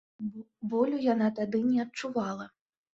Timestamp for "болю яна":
0.71-1.29